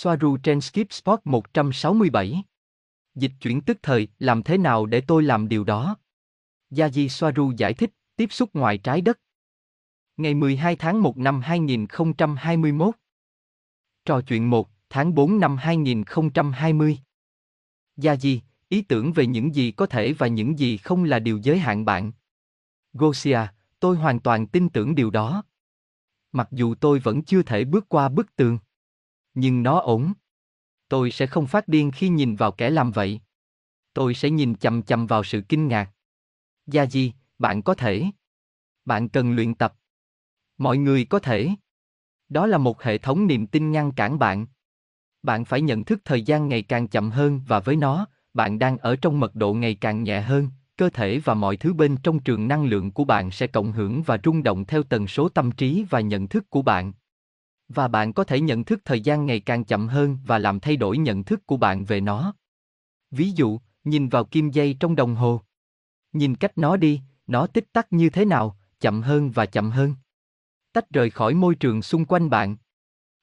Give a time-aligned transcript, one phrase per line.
[0.00, 2.42] Soaru trên Skip Spot 167.
[3.14, 5.96] Dịch chuyển tức thời, làm thế nào để tôi làm điều đó?
[6.70, 9.20] Yaji Soaru giải thích, tiếp xúc ngoài trái đất.
[10.16, 12.94] Ngày 12 tháng 1 năm 2021.
[14.04, 16.98] Trò chuyện 1, tháng 4 năm 2020.
[17.96, 18.38] Yaji,
[18.68, 21.84] ý tưởng về những gì có thể và những gì không là điều giới hạn
[21.84, 22.12] bạn.
[22.92, 23.40] Gosia,
[23.80, 25.42] tôi hoàn toàn tin tưởng điều đó.
[26.32, 28.58] Mặc dù tôi vẫn chưa thể bước qua bức tường.
[29.40, 30.12] Nhưng nó ổn.
[30.88, 33.20] Tôi sẽ không phát điên khi nhìn vào kẻ làm vậy.
[33.94, 35.90] Tôi sẽ nhìn chằm chằm vào sự kinh ngạc.
[36.66, 38.04] Gia Di, bạn có thể.
[38.84, 39.74] Bạn cần luyện tập.
[40.58, 41.50] Mọi người có thể.
[42.28, 44.46] Đó là một hệ thống niềm tin ngăn cản bạn.
[45.22, 48.78] Bạn phải nhận thức thời gian ngày càng chậm hơn và với nó, bạn đang
[48.78, 52.20] ở trong mật độ ngày càng nhẹ hơn, cơ thể và mọi thứ bên trong
[52.20, 55.50] trường năng lượng của bạn sẽ cộng hưởng và rung động theo tần số tâm
[55.50, 56.92] trí và nhận thức của bạn
[57.68, 60.76] và bạn có thể nhận thức thời gian ngày càng chậm hơn và làm thay
[60.76, 62.34] đổi nhận thức của bạn về nó.
[63.10, 65.40] Ví dụ, nhìn vào kim dây trong đồng hồ.
[66.12, 69.94] Nhìn cách nó đi, nó tích tắc như thế nào, chậm hơn và chậm hơn.
[70.72, 72.56] Tách rời khỏi môi trường xung quanh bạn.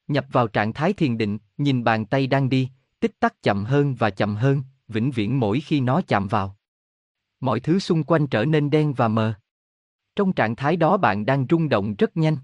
[0.08, 3.95] Nhập vào trạng thái thiền định, nhìn bàn tay đang đi, tích tắc chậm hơn
[3.95, 6.58] và chậm hơn, vĩnh viễn mỗi khi nó chạm vào.
[7.39, 9.33] Mọi thứ xung quanh trở nên đen và mờ.
[10.16, 12.38] Trong trạng thái đó bạn đang rung động rất nhanh.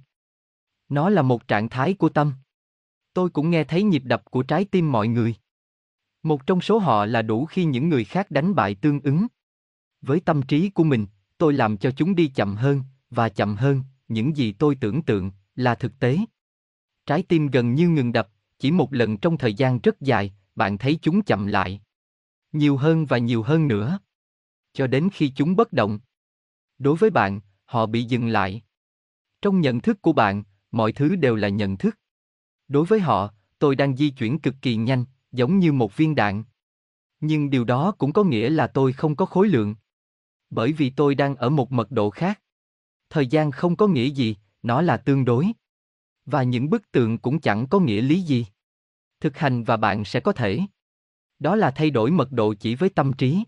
[0.91, 2.33] Nó là một trạng thái của tâm.
[3.13, 5.35] Tôi cũng nghe thấy nhịp đập của trái tim mọi người.
[6.23, 9.27] Một trong số họ là đủ khi những người khác đánh bại tương ứng.
[10.01, 11.05] Với tâm trí của mình,
[11.37, 15.31] tôi làm cho chúng đi chậm hơn, và chậm hơn, những gì tôi tưởng tượng,
[15.55, 16.17] là thực tế.
[17.05, 20.77] Trái tim gần như ngừng đập, chỉ một lần trong thời gian rất dài, bạn
[20.77, 21.81] thấy chúng chậm lại.
[22.51, 23.99] Nhiều hơn và nhiều hơn nữa
[24.73, 25.99] cho đến khi chúng bất động.
[26.77, 28.61] Đối với bạn, họ bị dừng lại.
[29.41, 31.97] Trong nhận thức của bạn, mọi thứ đều là nhận thức.
[32.67, 36.43] Đối với họ, tôi đang di chuyển cực kỳ nhanh, giống như một viên đạn.
[37.19, 39.75] Nhưng điều đó cũng có nghĩa là tôi không có khối lượng.
[40.49, 42.41] Bởi vì tôi đang ở một mật độ khác.
[43.09, 45.47] Thời gian không có nghĩa gì, nó là tương đối.
[46.25, 48.45] Và những bức tượng cũng chẳng có nghĩa lý gì.
[49.19, 50.59] Thực hành và bạn sẽ có thể.
[51.39, 53.43] Đó là thay đổi mật độ chỉ với tâm trí.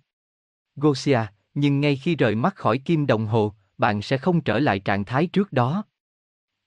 [0.76, 1.20] Gosia,
[1.54, 5.06] nhưng ngay khi rời mắt khỏi kim đồng hồ, bạn sẽ không trở lại trạng
[5.06, 5.84] thái trước đó.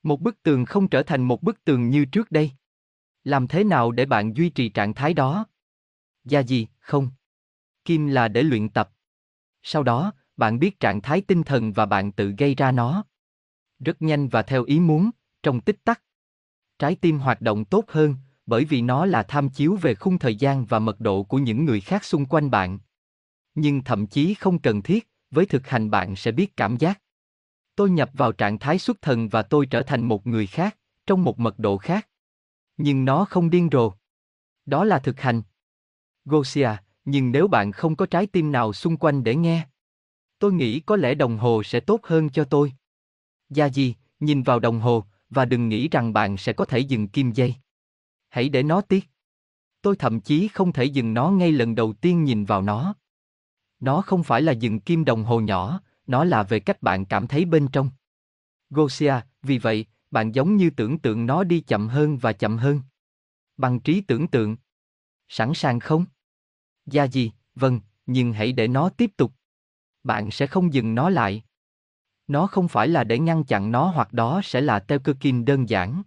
[0.06, 2.50] Một bức tường không trở thành một bức tường như trước đây.
[3.24, 5.46] Làm thế nào để bạn duy trì trạng thái đó?
[6.24, 7.10] Gia gì, không.
[7.84, 8.90] Kim là để luyện tập.
[9.62, 13.04] Sau đó, bạn biết trạng thái tinh thần và bạn tự gây ra nó.
[13.78, 15.10] Rất nhanh và theo ý muốn,
[15.42, 16.02] trong tích tắc.
[16.78, 18.14] Trái tim hoạt động tốt hơn,
[18.46, 21.64] bởi vì nó là tham chiếu về khung thời gian và mật độ của những
[21.64, 22.78] người khác xung quanh bạn
[23.56, 27.00] nhưng thậm chí không cần thiết, với thực hành bạn sẽ biết cảm giác.
[27.76, 31.24] Tôi nhập vào trạng thái xuất thần và tôi trở thành một người khác, trong
[31.24, 32.08] một mật độ khác.
[32.76, 33.92] Nhưng nó không điên rồ.
[34.66, 35.42] Đó là thực hành.
[36.24, 36.70] Gosia,
[37.04, 39.66] nhưng nếu bạn không có trái tim nào xung quanh để nghe,
[40.38, 42.72] tôi nghĩ có lẽ đồng hồ sẽ tốt hơn cho tôi.
[43.50, 47.08] Gia gì, nhìn vào đồng hồ, và đừng nghĩ rằng bạn sẽ có thể dừng
[47.08, 47.54] kim dây.
[48.28, 49.08] Hãy để nó tiếc.
[49.82, 52.94] Tôi thậm chí không thể dừng nó ngay lần đầu tiên nhìn vào nó.
[53.80, 57.26] Nó không phải là dừng kim đồng hồ nhỏ, nó là về cách bạn cảm
[57.26, 57.90] thấy bên trong.
[58.70, 62.80] Gosia, vì vậy, bạn giống như tưởng tượng nó đi chậm hơn và chậm hơn.
[63.56, 64.56] Bằng trí tưởng tượng.
[65.28, 66.04] Sẵn sàng không?
[66.86, 69.32] Gia gì, vâng, nhưng hãy để nó tiếp tục.
[70.04, 71.42] Bạn sẽ không dừng nó lại.
[72.26, 75.44] Nó không phải là để ngăn chặn nó hoặc đó sẽ là teo cơ kim
[75.44, 76.02] đơn giản.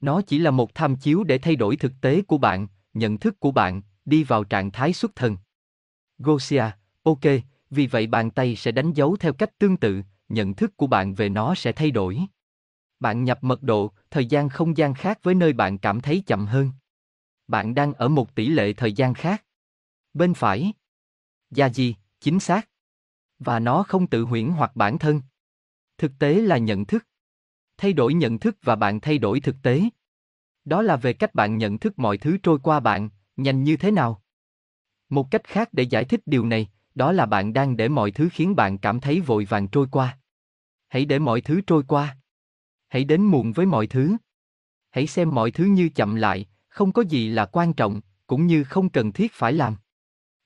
[0.00, 3.40] Nó chỉ là một tham chiếu để thay đổi thực tế của bạn, nhận thức
[3.40, 5.36] của bạn, đi vào trạng thái xuất thần.
[6.18, 6.64] Gosia,
[7.02, 7.20] Ok,
[7.70, 11.14] vì vậy bàn tay sẽ đánh dấu theo cách tương tự, nhận thức của bạn
[11.14, 12.20] về nó sẽ thay đổi.
[13.00, 16.46] Bạn nhập mật độ, thời gian không gian khác với nơi bạn cảm thấy chậm
[16.46, 16.70] hơn.
[17.48, 19.44] Bạn đang ở một tỷ lệ thời gian khác.
[20.14, 20.72] Bên phải.
[21.50, 22.68] Gia gì, chính xác.
[23.38, 25.22] Và nó không tự huyễn hoặc bản thân.
[25.98, 27.06] Thực tế là nhận thức.
[27.76, 29.82] Thay đổi nhận thức và bạn thay đổi thực tế.
[30.64, 33.90] Đó là về cách bạn nhận thức mọi thứ trôi qua bạn, nhanh như thế
[33.90, 34.22] nào.
[35.08, 38.28] Một cách khác để giải thích điều này, đó là bạn đang để mọi thứ
[38.32, 40.18] khiến bạn cảm thấy vội vàng trôi qua.
[40.88, 42.16] Hãy để mọi thứ trôi qua.
[42.88, 44.16] Hãy đến muộn với mọi thứ.
[44.90, 48.64] Hãy xem mọi thứ như chậm lại, không có gì là quan trọng, cũng như
[48.64, 49.76] không cần thiết phải làm.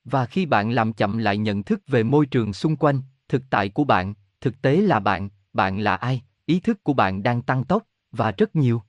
[0.05, 3.69] Và khi bạn làm chậm lại nhận thức về môi trường xung quanh, thực tại
[3.69, 7.65] của bạn, thực tế là bạn, bạn là ai, ý thức của bạn đang tăng
[7.65, 8.83] tốc, và rất nhiều.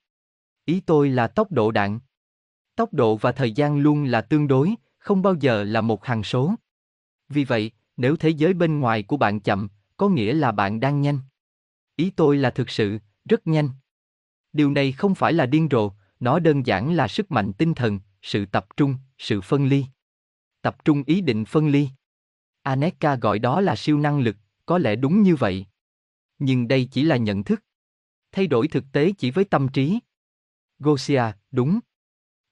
[0.66, 2.00] Ý tôi là tốc độ đạn.
[2.76, 6.24] Tốc độ và thời gian luôn là tương đối, không bao giờ là một hằng
[6.24, 6.56] số.
[7.30, 11.02] Vì vậy, nếu thế giới bên ngoài của bạn chậm, có nghĩa là bạn đang
[11.02, 11.20] nhanh.
[11.96, 13.70] Ý tôi là thực sự, rất nhanh.
[14.54, 18.00] Điều này không phải là điên rồ, nó đơn giản là sức mạnh tinh thần,
[18.22, 19.86] sự tập trung, sự phân ly.
[20.62, 21.90] Tập trung ý định phân ly.
[22.62, 24.36] Aneka gọi đó là siêu năng lực,
[24.66, 25.66] có lẽ đúng như vậy.
[26.40, 27.64] Nhưng đây chỉ là nhận thức.
[28.32, 30.00] Thay đổi thực tế chỉ với tâm trí.
[30.80, 31.80] Gosia, đúng.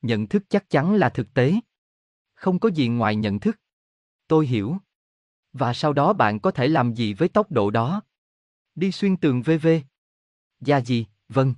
[0.02, 1.54] Nhận thức chắc chắn là thực tế.
[2.34, 3.60] Không có gì ngoài nhận thức.
[4.28, 4.78] Tôi hiểu.
[5.54, 8.02] Và sau đó bạn có thể làm gì với tốc độ đó?
[8.76, 9.68] Đi xuyên tường VV.
[10.60, 11.54] Gia gì, vâng.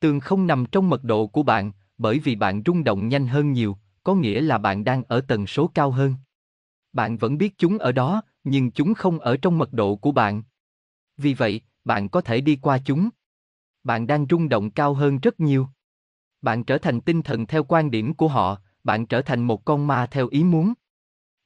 [0.00, 3.52] Tường không nằm trong mật độ của bạn, bởi vì bạn rung động nhanh hơn
[3.52, 6.14] nhiều, có nghĩa là bạn đang ở tần số cao hơn.
[6.92, 10.42] Bạn vẫn biết chúng ở đó, nhưng chúng không ở trong mật độ của bạn.
[11.16, 13.08] Vì vậy, bạn có thể đi qua chúng.
[13.84, 15.68] Bạn đang rung động cao hơn rất nhiều.
[16.42, 19.86] Bạn trở thành tinh thần theo quan điểm của họ, bạn trở thành một con
[19.86, 20.72] ma theo ý muốn.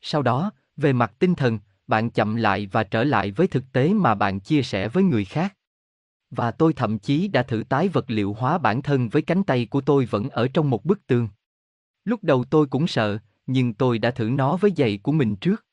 [0.07, 3.93] Sau đó, về mặt tinh thần, bạn chậm lại và trở lại với thực tế
[3.93, 5.57] mà bạn chia sẻ với người khác.
[6.31, 9.67] Và tôi thậm chí đã thử tái vật liệu hóa bản thân với cánh tay
[9.67, 11.29] của tôi vẫn ở trong một bức tường.
[12.05, 15.67] Lúc đầu tôi cũng sợ, nhưng tôi đã thử nó với giày của mình trước.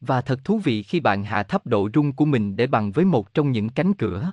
[0.00, 3.04] Và thật thú vị khi bạn hạ thấp độ rung của mình để bằng với
[3.04, 4.32] một trong những cánh cửa.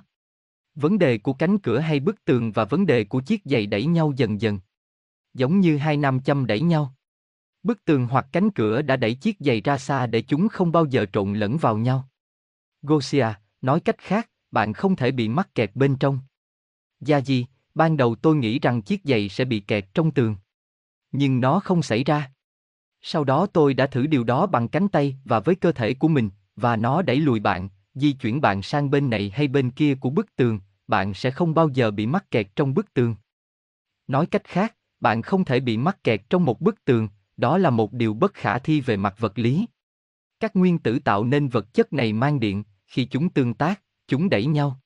[0.74, 3.86] Vấn đề của cánh cửa hay bức tường và vấn đề của chiếc giày đẩy
[3.86, 4.58] nhau dần dần.
[5.34, 6.94] Giống như hai nam châm đẩy nhau.
[7.62, 10.84] Bức tường hoặc cánh cửa đã đẩy chiếc giày ra xa để chúng không bao
[10.84, 12.08] giờ trộn lẫn vào nhau.
[12.82, 13.26] Gosia,
[13.60, 16.18] nói cách khác, bạn không thể bị mắc kẹt bên trong.
[17.00, 20.36] Gia Di, ban đầu tôi nghĩ rằng chiếc giày sẽ bị kẹt trong tường.
[21.12, 22.32] Nhưng nó không xảy ra.
[23.00, 26.08] Sau đó tôi đã thử điều đó bằng cánh tay và với cơ thể của
[26.08, 29.94] mình, và nó đẩy lùi bạn, di chuyển bạn sang bên này hay bên kia
[29.94, 33.16] của bức tường, bạn sẽ không bao giờ bị mắc kẹt trong bức tường.
[34.06, 37.08] Nói cách khác, bạn không thể bị mắc kẹt trong một bức tường,
[37.38, 39.66] đó là một điều bất khả thi về mặt vật lý.
[40.40, 44.28] Các nguyên tử tạo nên vật chất này mang điện, khi chúng tương tác, chúng
[44.28, 44.80] đẩy nhau.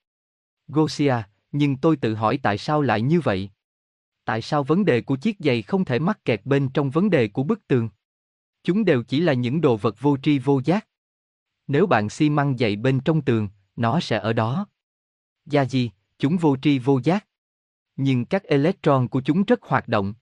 [0.68, 1.14] Gosia,
[1.52, 3.50] nhưng tôi tự hỏi tại sao lại như vậy?
[4.24, 7.28] Tại sao vấn đề của chiếc giày không thể mắc kẹt bên trong vấn đề
[7.28, 7.88] của bức tường?
[8.62, 10.86] Chúng đều chỉ là những đồ vật vô tri vô giác.
[11.66, 14.66] Nếu bạn xi măng giày bên trong tường, nó sẽ ở đó.
[15.46, 17.26] Gia gì, chúng vô tri vô giác.
[17.96, 20.14] Nhưng các electron của chúng rất hoạt động.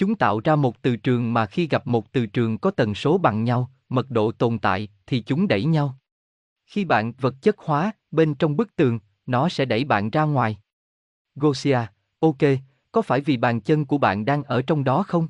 [0.00, 3.18] Chúng tạo ra một từ trường mà khi gặp một từ trường có tần số
[3.18, 5.98] bằng nhau, mật độ tồn tại, thì chúng đẩy nhau.
[6.66, 10.58] Khi bạn vật chất hóa, bên trong bức tường, nó sẽ đẩy bạn ra ngoài.
[11.34, 11.78] Gosia,
[12.20, 12.38] ok,
[12.92, 15.28] có phải vì bàn chân của bạn đang ở trong đó không?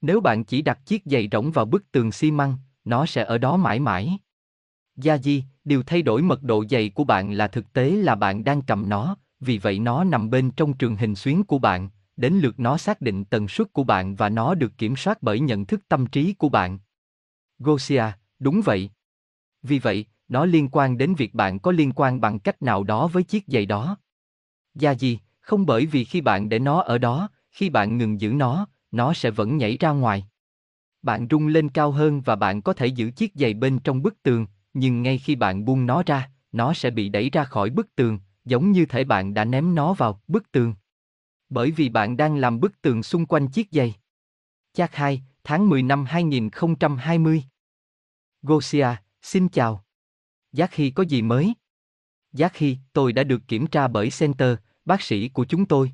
[0.00, 3.38] Nếu bạn chỉ đặt chiếc giày rỗng vào bức tường xi măng, nó sẽ ở
[3.38, 4.18] đó mãi mãi.
[4.96, 8.44] Gia Di, điều thay đổi mật độ giày của bạn là thực tế là bạn
[8.44, 12.34] đang cầm nó, vì vậy nó nằm bên trong trường hình xuyến của bạn, đến
[12.34, 15.66] lượt nó xác định tần suất của bạn và nó được kiểm soát bởi nhận
[15.66, 16.78] thức tâm trí của bạn.
[17.58, 18.04] Gosia,
[18.38, 18.90] đúng vậy.
[19.62, 23.06] Vì vậy, nó liên quan đến việc bạn có liên quan bằng cách nào đó
[23.06, 23.96] với chiếc giày đó.
[24.74, 28.32] Gia gì, không bởi vì khi bạn để nó ở đó, khi bạn ngừng giữ
[28.32, 30.26] nó, nó sẽ vẫn nhảy ra ngoài.
[31.02, 34.22] Bạn rung lên cao hơn và bạn có thể giữ chiếc giày bên trong bức
[34.22, 37.96] tường, nhưng ngay khi bạn buông nó ra, nó sẽ bị đẩy ra khỏi bức
[37.96, 40.74] tường, giống như thể bạn đã ném nó vào bức tường.
[41.48, 43.94] Bởi vì bạn đang làm bức tường xung quanh chiếc giày.
[44.72, 47.44] Chắc 2, tháng 10 năm 2020.
[48.42, 48.88] Gosia,
[49.22, 49.84] xin chào.
[50.52, 51.54] Giác Hy có gì mới?
[52.32, 55.92] Giác Hy, tôi đã được kiểm tra bởi Center, bác sĩ của chúng tôi.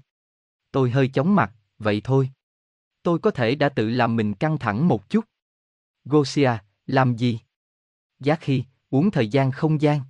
[0.70, 2.30] Tôi hơi chóng mặt, vậy thôi.
[3.02, 5.24] Tôi có thể đã tự làm mình căng thẳng một chút.
[6.04, 6.50] Gosia,
[6.86, 7.40] làm gì?
[8.20, 10.00] Giác Hy, uống thời gian không gian.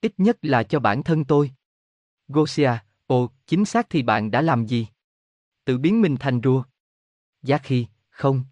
[0.00, 1.50] Ít nhất là cho bản thân tôi.
[2.28, 2.70] Gosia,
[3.06, 4.86] ồ, chính xác thì bạn đã làm gì?
[5.64, 6.64] Tự biến mình thành rùa.
[7.42, 8.44] Giác khi, không.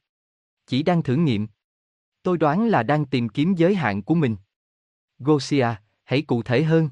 [0.66, 1.46] Chỉ đang thử nghiệm.
[2.22, 4.36] Tôi đoán là đang tìm kiếm giới hạn của mình.
[5.18, 5.68] Gosia,
[6.04, 6.90] hãy cụ thể hơn.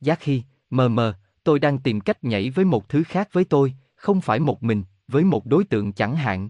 [0.00, 3.74] Giác khi, mờ mờ, tôi đang tìm cách nhảy với một thứ khác với tôi,
[3.94, 6.48] không phải một mình, với một đối tượng chẳng hạn.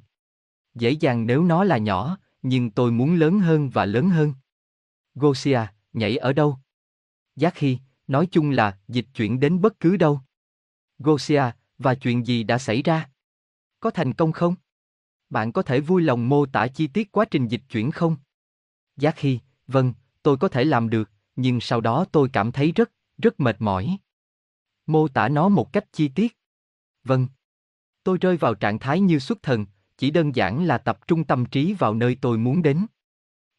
[0.75, 4.35] Dễ dàng nếu nó là nhỏ, nhưng tôi muốn lớn hơn và lớn hơn.
[5.15, 5.61] Gosia,
[5.93, 6.59] nhảy ở đâu?
[7.37, 10.21] Giác khi, nói chung là dịch chuyển đến bất cứ đâu.
[10.99, 11.43] Gosia,
[11.79, 13.11] và chuyện gì đã xảy ra?
[13.81, 14.55] Có thành công không?
[15.31, 18.17] Bạn có thể vui lòng mô tả chi tiết quá trình dịch chuyển không?
[18.97, 22.91] Giá khi, vâng, tôi có thể làm được, nhưng sau đó tôi cảm thấy rất,
[23.19, 23.99] rất mệt mỏi.
[24.87, 26.39] Mô tả nó một cách chi tiết.
[27.05, 27.27] Vâng.
[28.05, 29.67] Tôi rơi vào trạng thái như xuất thần,
[29.97, 32.87] chỉ đơn giản là tập trung tâm trí vào nơi tôi muốn đến.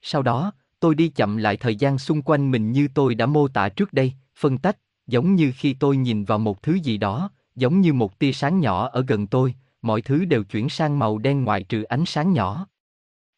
[0.02, 3.48] Sau đó, tôi đi chậm lại thời gian xung quanh mình như tôi đã mô
[3.48, 7.30] tả trước đây, phân tách, giống như khi tôi nhìn vào một thứ gì đó,
[7.56, 11.18] giống như một tia sáng nhỏ ở gần tôi, mọi thứ đều chuyển sang màu
[11.18, 12.68] đen ngoại trừ ánh sáng nhỏ.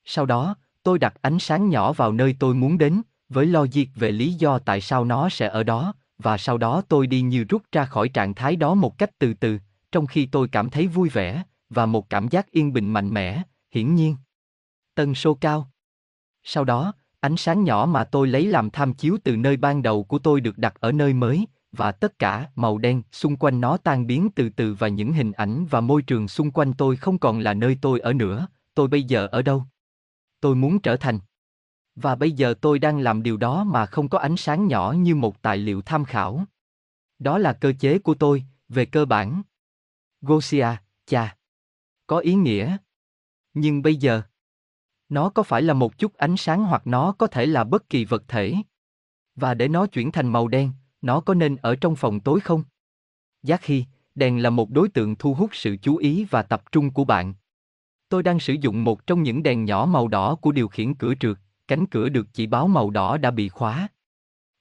[0.05, 4.11] Sau đó, tôi đặt ánh sáng nhỏ vào nơi tôi muốn đến, với logic về
[4.11, 7.63] lý do tại sao nó sẽ ở đó, và sau đó tôi đi như rút
[7.71, 9.59] ra khỏi trạng thái đó một cách từ từ,
[9.91, 13.41] trong khi tôi cảm thấy vui vẻ, và một cảm giác yên bình mạnh mẽ,
[13.71, 14.15] hiển nhiên.
[14.95, 15.71] Tần số cao.
[16.43, 16.93] Sau đó,
[17.25, 20.41] ánh sáng nhỏ mà tôi lấy làm tham chiếu từ nơi ban đầu của tôi
[20.41, 24.29] được đặt ở nơi mới, và tất cả màu đen xung quanh nó tan biến
[24.35, 27.53] từ từ và những hình ảnh và môi trường xung quanh tôi không còn là
[27.53, 29.63] nơi tôi ở nữa, tôi bây giờ ở đâu?
[30.41, 31.19] Tôi muốn trở thành.
[31.95, 35.15] Và bây giờ tôi đang làm điều đó mà không có ánh sáng nhỏ như
[35.15, 36.45] một tài liệu tham khảo.
[37.19, 39.41] Đó là cơ chế của tôi, về cơ bản.
[40.21, 40.67] Gosia,
[41.05, 41.35] cha.
[42.07, 42.77] Có ý nghĩa.
[43.53, 44.21] Nhưng bây giờ,
[45.09, 48.05] nó có phải là một chút ánh sáng hoặc nó có thể là bất kỳ
[48.05, 48.55] vật thể.
[49.35, 50.71] Và để nó chuyển thành màu đen,
[51.01, 52.63] nó có nên ở trong phòng tối không?
[53.43, 53.85] Giác khi,
[54.15, 57.33] đèn là một đối tượng thu hút sự chú ý và tập trung của bạn.
[58.09, 61.13] Tôi đang sử dụng một trong những đèn nhỏ màu đỏ của điều khiển cửa
[61.19, 63.87] trượt, cánh cửa được chỉ báo màu đỏ đã bị khóa.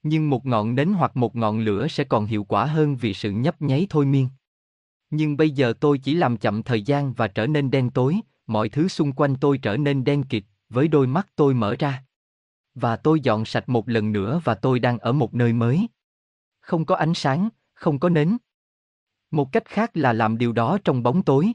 [0.03, 3.31] Nhưng một ngọn nến hoặc một ngọn lửa sẽ còn hiệu quả hơn vì sự
[3.31, 4.29] nhấp nháy thôi miên.
[5.11, 8.69] Nhưng bây giờ tôi chỉ làm chậm thời gian và trở nên đen tối, mọi
[8.69, 12.05] thứ xung quanh tôi trở nên đen kịt, với đôi mắt tôi mở ra.
[12.75, 15.89] Và tôi dọn sạch một lần nữa và tôi đang ở một nơi mới.
[16.61, 18.37] Không có ánh sáng, không có nến.
[19.31, 21.53] Một cách khác là làm điều đó trong bóng tối.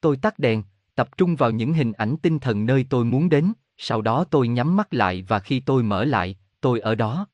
[0.00, 0.62] Tôi tắt đèn,
[0.94, 4.48] tập trung vào những hình ảnh tinh thần nơi tôi muốn đến, sau đó tôi
[4.48, 7.26] nhắm mắt lại và khi tôi mở lại, tôi ở đó.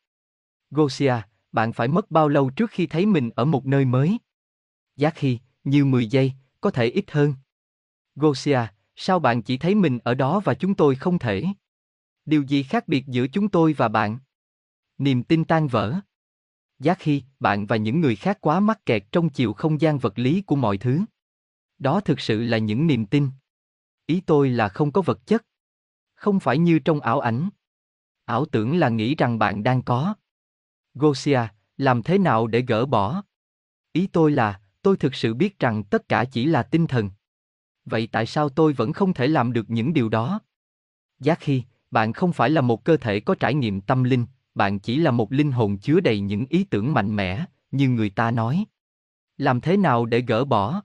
[0.70, 1.14] Gosia,
[1.52, 4.18] bạn phải mất bao lâu trước khi thấy mình ở một nơi mới?
[4.96, 7.34] Giác khi, như 10 giây, có thể ít hơn.
[8.16, 8.60] Gosia,
[8.96, 11.44] sao bạn chỉ thấy mình ở đó và chúng tôi không thể?
[12.24, 14.18] Điều gì khác biệt giữa chúng tôi và bạn?
[14.98, 15.94] Niềm tin tan vỡ.
[16.78, 20.18] Giác khi, bạn và những người khác quá mắc kẹt trong chiều không gian vật
[20.18, 21.00] lý của mọi thứ.
[21.78, 23.28] Đó thực sự là những niềm tin.
[24.06, 25.46] Ý tôi là không có vật chất.
[26.14, 27.48] Không phải như trong ảo ảnh.
[28.24, 30.14] Ảo tưởng là nghĩ rằng bạn đang có.
[30.94, 31.40] Gosia,
[31.76, 33.22] làm thế nào để gỡ bỏ?
[33.92, 37.10] Ý tôi là, tôi thực sự biết rằng tất cả chỉ là tinh thần.
[37.84, 40.40] Vậy tại sao tôi vẫn không thể làm được những điều đó?
[41.20, 44.78] Giác khi, bạn không phải là một cơ thể có trải nghiệm tâm linh, bạn
[44.78, 48.30] chỉ là một linh hồn chứa đầy những ý tưởng mạnh mẽ, như người ta
[48.30, 48.64] nói.
[49.38, 50.82] Làm thế nào để gỡ bỏ?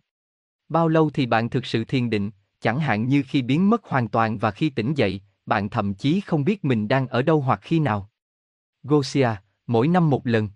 [0.70, 4.08] Bao lâu thì bạn thực sự thiền định, chẳng hạn như khi biến mất hoàn
[4.08, 7.60] toàn và khi tỉnh dậy, bạn thậm chí không biết mình đang ở đâu hoặc
[7.64, 8.10] khi nào.
[8.84, 9.30] Gosia,
[9.68, 10.50] mỗi năm một lần.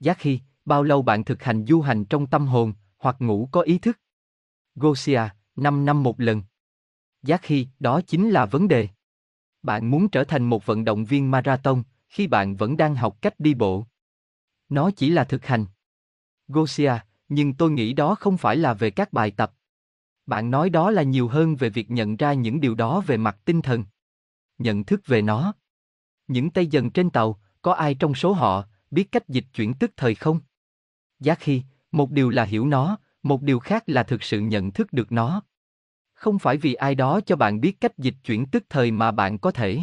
[0.00, 3.60] Giác khi, bao lâu bạn thực hành du hành trong tâm hồn, hoặc ngủ có
[3.60, 3.98] ý thức?
[4.74, 5.20] Gosia,
[5.56, 6.42] 5 năm một lần.
[7.22, 8.88] Giác khi, đó chính là vấn đề.
[9.62, 13.34] Bạn muốn trở thành một vận động viên marathon, khi bạn vẫn đang học cách
[13.40, 13.86] đi bộ.
[14.68, 15.66] Nó chỉ là thực hành.
[16.48, 16.92] Gosia,
[17.28, 19.52] nhưng tôi nghĩ đó không phải là về các bài tập.
[20.26, 23.38] Bạn nói đó là nhiều hơn về việc nhận ra những điều đó về mặt
[23.44, 23.84] tinh thần.
[24.58, 25.54] Nhận thức về nó.
[26.28, 29.90] Những tay dần trên tàu, có ai trong số họ biết cách dịch chuyển tức
[29.96, 30.40] thời không?
[31.20, 34.92] Giá khi, một điều là hiểu nó, một điều khác là thực sự nhận thức
[34.92, 35.42] được nó.
[36.14, 39.38] Không phải vì ai đó cho bạn biết cách dịch chuyển tức thời mà bạn
[39.38, 39.80] có thể.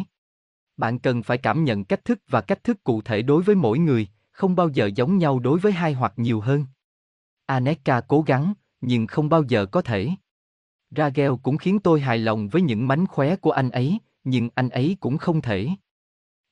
[0.76, 3.78] Bạn cần phải cảm nhận cách thức và cách thức cụ thể đối với mỗi
[3.78, 6.66] người, không bao giờ giống nhau đối với hai hoặc nhiều hơn.
[7.46, 10.10] Aneka cố gắng, nhưng không bao giờ có thể.
[10.90, 14.68] Ragel cũng khiến tôi hài lòng với những mánh khóe của anh ấy, nhưng anh
[14.68, 15.68] ấy cũng không thể.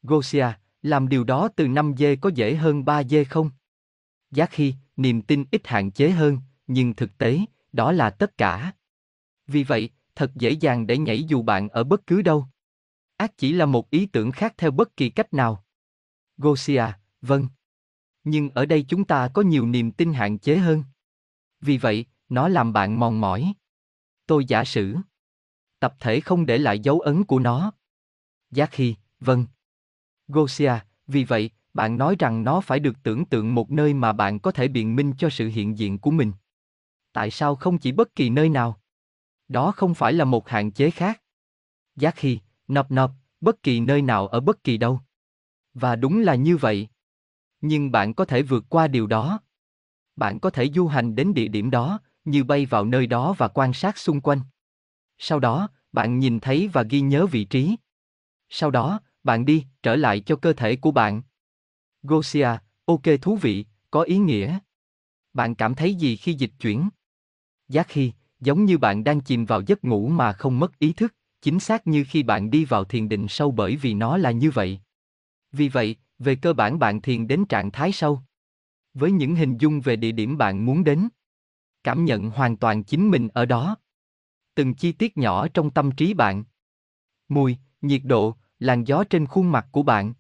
[0.03, 0.47] Gosia,
[0.83, 3.51] làm điều đó từ 5 dê có dễ hơn 3 dê không?
[4.31, 7.41] Giác khi, niềm tin ít hạn chế hơn, nhưng thực tế,
[7.73, 8.73] đó là tất cả.
[9.47, 12.47] Vì vậy, thật dễ dàng để nhảy dù bạn ở bất cứ đâu.
[13.17, 15.65] Ác chỉ là một ý tưởng khác theo bất kỳ cách nào.
[16.37, 16.85] Gosia,
[17.23, 17.49] vâng.
[18.25, 20.85] Nhưng ở đây chúng ta có nhiều niềm tin hạn chế hơn.
[21.61, 23.53] Vì vậy, nó làm bạn mòn mỏi.
[24.27, 24.97] Tôi giả sử.
[25.79, 27.73] Tập thể không để lại dấu ấn của nó.
[28.51, 29.47] Giác khi, vâng.
[30.29, 30.73] Gosia,
[31.07, 34.51] vì vậy, bạn nói rằng nó phải được tưởng tượng một nơi mà bạn có
[34.51, 36.33] thể biện minh cho sự hiện diện của mình.
[37.17, 38.81] Tại sao không chỉ bất kỳ nơi nào?
[39.49, 41.23] Đó không phải là một hạn chế khác.
[41.97, 45.01] Giác khi, nập nập, bất kỳ nơi nào ở bất kỳ đâu.
[45.75, 46.89] Và đúng là như vậy.
[47.61, 49.41] Nhưng bạn có thể vượt qua điều đó.
[50.17, 53.49] Bạn có thể du hành đến địa điểm đó, như bay vào nơi đó và
[53.49, 54.41] quan sát xung quanh.
[55.19, 57.77] Sau đó, bạn nhìn thấy và ghi nhớ vị trí.
[58.49, 61.23] Sau đó, bạn đi, trở lại cho cơ thể của bạn.
[62.03, 62.49] Gosia,
[62.85, 64.59] ok thú vị, có ý nghĩa.
[65.33, 66.89] Bạn cảm thấy gì khi dịch chuyển?
[67.69, 71.15] Giác khi, giống như bạn đang chìm vào giấc ngủ mà không mất ý thức,
[71.43, 74.51] chính xác như khi bạn đi vào thiền định sâu bởi vì nó là như
[74.51, 74.81] vậy.
[75.53, 78.21] Vì vậy, về cơ bản bạn thiền đến trạng thái sâu.
[78.95, 81.09] Với những hình dung về địa điểm bạn muốn đến.
[81.85, 83.77] Cảm nhận hoàn toàn chính mình ở đó.
[84.55, 86.45] Từng chi tiết nhỏ trong tâm trí bạn.
[87.29, 90.15] Mùi, nhiệt độ, làn gió trên khuôn mặt của bạn.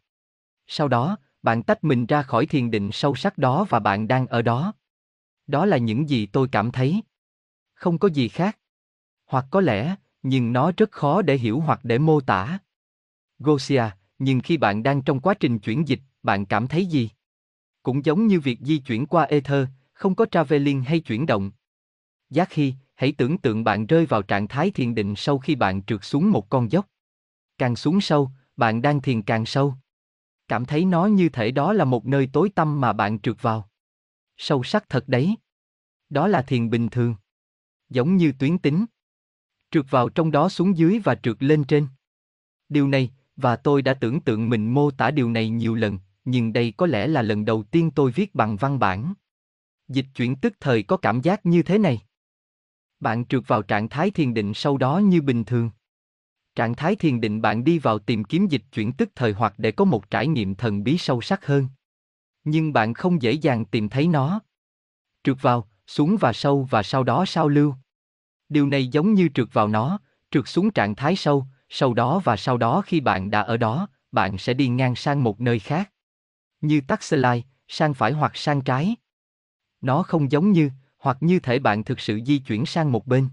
[0.67, 4.27] Sau đó, bạn tách mình ra khỏi thiền định sâu sắc đó và bạn đang
[4.27, 4.73] ở đó.
[5.47, 7.03] Đó là những gì tôi cảm thấy.
[7.77, 8.59] Không có gì khác.
[9.27, 12.59] Hoặc có lẽ, nhưng nó rất khó để hiểu hoặc để mô tả.
[13.39, 13.85] Gosia,
[14.19, 17.11] nhưng khi bạn đang trong quá trình chuyển dịch, bạn cảm thấy gì?
[17.83, 21.51] Cũng giống như việc di chuyển qua ether, không có traveling hay chuyển động.
[22.31, 25.83] Giác khi, hãy tưởng tượng bạn rơi vào trạng thái thiền định sau khi bạn
[25.83, 26.87] trượt xuống một con dốc.
[27.59, 29.75] Càng xuống sâu, bạn đang thiền càng sâu.
[30.49, 33.69] Cảm thấy nó như thể đó là một nơi tối tăm mà bạn trượt vào.
[34.37, 35.37] Sâu sắc thật đấy.
[36.11, 37.15] Đó là thiền bình thường.
[37.91, 38.87] Giống như tuyến tính.
[39.71, 41.87] Trượt vào trong đó xuống dưới và trượt lên trên.
[42.69, 46.53] Điều này, và tôi đã tưởng tượng mình mô tả điều này nhiều lần, nhưng
[46.53, 49.15] đây có lẽ là lần đầu tiên tôi viết bằng văn bản.
[49.89, 52.01] Dịch chuyển tức thời có cảm giác như thế này.
[53.01, 55.71] Bạn trượt vào trạng thái thiền định sau đó như bình thường.
[56.55, 59.73] Trạng thái thiền định bạn đi vào tìm kiếm dịch chuyển tức thời hoặc để
[59.73, 61.69] có một trải nghiệm thần bí sâu sắc hơn.
[62.45, 64.41] Nhưng bạn không dễ dàng tìm thấy nó.
[65.25, 67.75] Trượt vào, xuống và sâu và sau đó sao lưu.
[68.49, 69.99] Điều này giống như trượt vào nó,
[70.31, 73.89] trượt xuống trạng thái sâu, sau đó và sau đó khi bạn đã ở đó,
[74.13, 75.93] bạn sẽ đi ngang sang một nơi khác.
[76.61, 78.97] Như tắt slide, sang phải hoặc sang trái.
[79.81, 83.29] Nó không giống như, hoặc như thể bạn thực sự di chuyển sang một bên.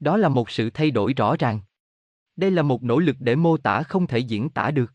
[0.00, 1.60] Đó là một sự thay đổi rõ ràng.
[2.36, 4.92] Đây là một nỗ lực để mô tả không thể diễn tả được.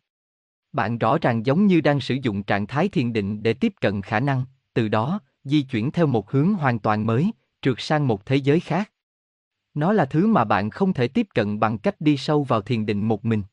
[0.71, 4.01] Bạn rõ ràng giống như đang sử dụng trạng thái thiền định để tiếp cận
[4.01, 8.25] khả năng, từ đó, di chuyển theo một hướng hoàn toàn mới, trượt sang một
[8.25, 8.91] thế giới khác.
[9.73, 12.85] Nó là thứ mà bạn không thể tiếp cận bằng cách đi sâu vào thiền
[12.85, 13.43] định một mình.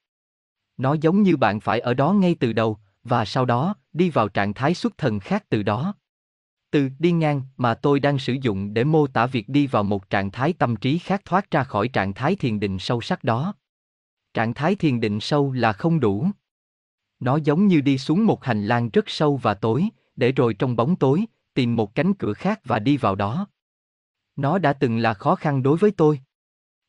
[0.77, 4.29] Nó giống như bạn phải ở đó ngay từ đầu, và sau đó, đi vào
[4.29, 5.95] trạng thái xuất thần khác từ đó.
[6.71, 10.11] Từ đi ngang mà tôi đang sử dụng để mô tả việc đi vào một
[10.11, 13.55] trạng thái tâm trí khác thoát ra khỏi trạng thái thiền định sâu sắc đó.
[14.35, 16.27] Trạng thái thiền định sâu là không đủ.
[17.21, 20.77] Nó giống như đi xuống một hành lang rất sâu và tối, để rồi trong
[20.77, 23.47] bóng tối, tìm một cánh cửa khác và đi vào đó.
[24.37, 26.21] Nó đã từng là khó khăn đối với tôi.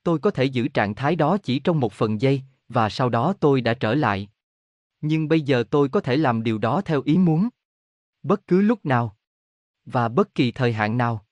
[0.03, 3.33] Tôi có thể giữ trạng thái đó chỉ trong một phần giây, và sau đó
[3.39, 4.29] tôi đã trở lại.
[5.01, 7.49] Nhưng bây giờ tôi có thể làm điều đó theo ý muốn.
[8.23, 9.17] Bất cứ lúc nào.
[9.85, 11.25] Và bất kỳ thời hạn nào.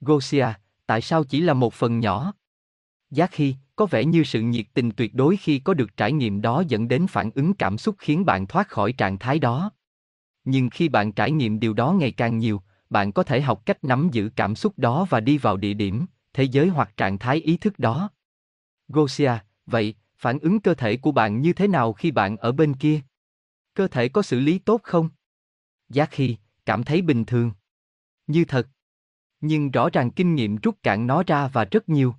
[0.00, 0.46] Gosia,
[0.86, 2.32] tại sao chỉ là một phần nhỏ?
[3.10, 6.40] Giác khi, có vẻ như sự nhiệt tình tuyệt đối khi có được trải nghiệm
[6.40, 9.70] đó dẫn đến phản ứng cảm xúc khiến bạn thoát khỏi trạng thái đó.
[10.44, 13.84] Nhưng khi bạn trải nghiệm điều đó ngày càng nhiều, bạn có thể học cách
[13.84, 17.36] nắm giữ cảm xúc đó và đi vào địa điểm, thế giới hoặc trạng thái
[17.36, 18.10] ý thức đó.
[18.88, 19.32] Gosia,
[19.66, 23.00] vậy, phản ứng cơ thể của bạn như thế nào khi bạn ở bên kia?
[23.74, 25.08] Cơ thể có xử lý tốt không?
[25.88, 27.52] Giác khi, cảm thấy bình thường.
[28.26, 28.68] Như thật.
[29.40, 32.14] Nhưng rõ ràng kinh nghiệm rút cạn nó ra và rất nhiều.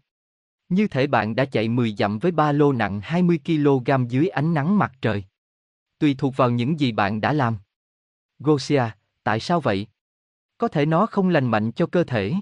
[0.69, 4.53] Như thể bạn đã chạy 10 dặm với ba lô nặng 20 kg dưới ánh
[4.53, 5.23] nắng mặt trời.
[5.99, 7.57] Tùy thuộc vào những gì bạn đã làm.
[8.45, 8.83] Gosia,
[9.23, 9.87] tại sao vậy?
[10.57, 12.33] Có thể nó không lành mạnh cho cơ thể.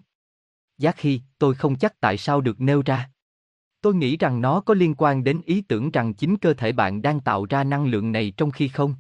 [0.78, 3.10] Giác khi, tôi không chắc tại sao được nêu ra.
[3.82, 7.02] Tôi nghĩ rằng nó có liên quan đến ý tưởng rằng chính cơ thể bạn
[7.02, 8.96] đang tạo ra năng lượng này trong khi không.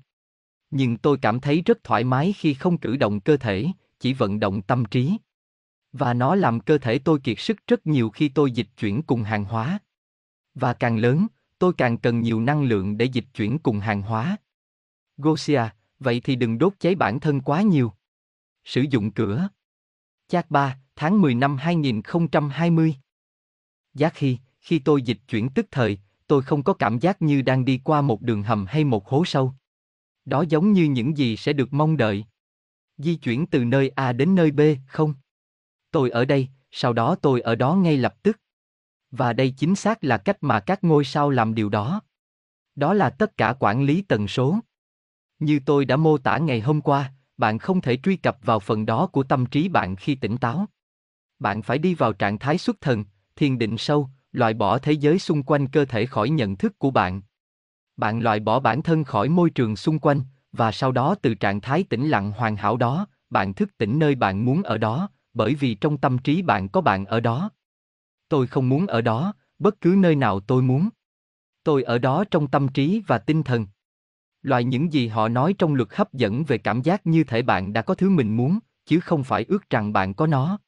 [0.72, 3.68] Nhưng tôi cảm thấy rất thoải mái khi không cử động cơ thể,
[4.00, 5.18] chỉ vận động tâm trí.
[5.92, 9.24] Và nó làm cơ thể tôi kiệt sức rất nhiều khi tôi dịch chuyển cùng
[9.24, 9.80] hàng hóa.
[10.56, 11.28] Và càng lớn,
[11.60, 14.38] tôi càng cần nhiều năng lượng để dịch chuyển cùng hàng hóa.
[15.18, 15.62] Gosia,
[16.04, 17.94] vậy thì đừng đốt cháy bản thân quá nhiều.
[18.63, 19.48] Sử dụng cửa.
[20.28, 22.96] Chat 3, tháng 10 năm 2020.
[23.94, 27.66] Giác khi, khi tôi dịch chuyển tức thời, tôi không có cảm giác như đang
[27.66, 29.54] đi qua một đường hầm hay một hố sâu.
[30.26, 32.26] Đó giống như những gì sẽ được mong đợi.
[32.98, 35.13] Di chuyển từ nơi A đến nơi B, không?
[35.92, 38.39] Tôi ở đây, sau đó tôi ở đó ngay lập tức.
[39.12, 42.02] Và đây chính xác là cách mà các ngôi sao làm điều đó.
[42.76, 44.60] Đó là tất cả quản lý tần số.
[45.39, 48.86] Như tôi đã mô tả ngày hôm qua, bạn không thể truy cập vào phần
[48.86, 50.65] đó của tâm trí bạn khi tỉnh táo.
[51.39, 55.19] Bạn phải đi vào trạng thái xuất thần, thiền định sâu, loại bỏ thế giới
[55.19, 57.22] xung quanh cơ thể khỏi nhận thức của bạn.
[57.98, 61.62] Bạn loại bỏ bản thân khỏi môi trường xung quanh, và sau đó từ trạng
[61.62, 65.56] thái tĩnh lặng hoàn hảo đó, bạn thức tỉnh nơi bạn muốn ở đó, bởi
[65.56, 67.50] vì trong tâm trí bạn có bạn ở đó.
[68.30, 70.89] Tôi không muốn ở đó, bất cứ nơi nào tôi muốn.
[71.63, 73.67] Tôi ở đó trong tâm trí và tinh thần.
[74.44, 77.74] Loại những gì họ nói trong luật hấp dẫn về cảm giác như thể bạn
[77.74, 80.60] đã có thứ mình muốn, chứ không phải ước rằng bạn có nó.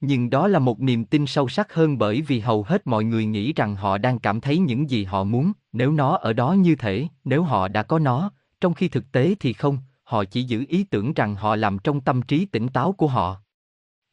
[0.00, 3.26] Nhưng đó là một niềm tin sâu sắc hơn bởi vì hầu hết mọi người
[3.26, 6.76] nghĩ rằng họ đang cảm thấy những gì họ muốn, nếu nó ở đó như
[6.76, 10.64] thể, nếu họ đã có nó, trong khi thực tế thì không, họ chỉ giữ
[10.68, 13.36] ý tưởng rằng họ làm trong tâm trí tỉnh táo của họ.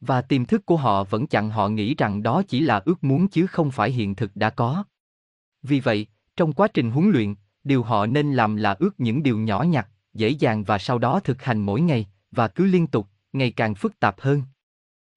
[0.00, 3.28] Và tiềm thức của họ vẫn chặn họ nghĩ rằng đó chỉ là ước muốn
[3.28, 4.84] chứ không phải hiện thực đã có.
[5.62, 6.06] Vì vậy,
[6.36, 7.34] trong quá trình huấn luyện,
[7.66, 11.20] điều họ nên làm là ước những điều nhỏ nhặt, dễ dàng và sau đó
[11.20, 14.42] thực hành mỗi ngày, và cứ liên tục, ngày càng phức tạp hơn.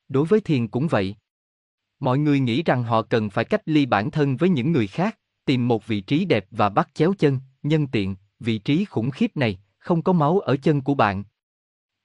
[0.09, 1.15] Đối với thiền cũng vậy.
[1.99, 5.19] Mọi người nghĩ rằng họ cần phải cách ly bản thân với những người khác,
[5.45, 9.37] tìm một vị trí đẹp và bắt chéo chân, nhân tiện, vị trí khủng khiếp
[9.37, 11.23] này, không có máu ở chân của bạn.